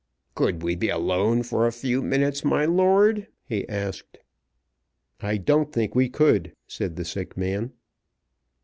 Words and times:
"Could 0.33 0.63
we 0.63 0.73
be 0.73 0.89
alone 0.89 1.43
for 1.43 1.67
a 1.67 1.71
few 1.71 2.01
minutes, 2.01 2.43
my 2.43 2.65
lord?" 2.65 3.27
he 3.45 3.69
asked. 3.69 4.17
"I 5.19 5.37
don't 5.37 5.71
think 5.71 5.93
we 5.93 6.09
could," 6.09 6.55
said 6.65 6.95
the 6.95 7.05
sick 7.05 7.37
man. 7.37 7.73